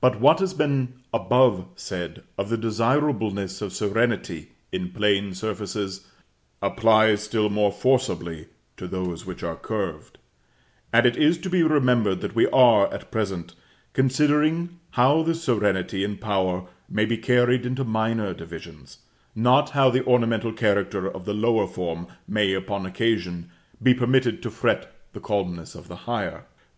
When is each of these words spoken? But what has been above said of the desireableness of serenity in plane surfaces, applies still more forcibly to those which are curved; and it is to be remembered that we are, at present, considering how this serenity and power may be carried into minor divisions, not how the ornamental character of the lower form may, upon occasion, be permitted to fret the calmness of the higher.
But 0.00 0.18
what 0.22 0.38
has 0.38 0.54
been 0.54 0.94
above 1.12 1.66
said 1.76 2.22
of 2.38 2.48
the 2.48 2.56
desireableness 2.56 3.60
of 3.60 3.74
serenity 3.74 4.52
in 4.72 4.90
plane 4.90 5.34
surfaces, 5.34 6.06
applies 6.62 7.22
still 7.22 7.50
more 7.50 7.70
forcibly 7.70 8.46
to 8.78 8.88
those 8.88 9.26
which 9.26 9.42
are 9.42 9.56
curved; 9.56 10.16
and 10.94 11.04
it 11.04 11.18
is 11.18 11.36
to 11.40 11.50
be 11.50 11.62
remembered 11.62 12.22
that 12.22 12.34
we 12.34 12.46
are, 12.46 12.90
at 12.90 13.10
present, 13.10 13.54
considering 13.92 14.78
how 14.92 15.22
this 15.22 15.44
serenity 15.44 16.04
and 16.04 16.22
power 16.22 16.64
may 16.88 17.04
be 17.04 17.18
carried 17.18 17.66
into 17.66 17.84
minor 17.84 18.32
divisions, 18.32 19.00
not 19.34 19.68
how 19.76 19.90
the 19.90 20.02
ornamental 20.06 20.54
character 20.54 21.06
of 21.06 21.26
the 21.26 21.34
lower 21.34 21.66
form 21.66 22.06
may, 22.26 22.54
upon 22.54 22.86
occasion, 22.86 23.50
be 23.82 23.92
permitted 23.92 24.42
to 24.42 24.50
fret 24.50 24.90
the 25.12 25.20
calmness 25.20 25.74
of 25.74 25.86
the 25.86 25.96
higher. 26.08 26.46